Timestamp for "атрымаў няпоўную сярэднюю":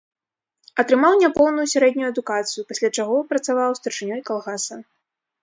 0.83-2.07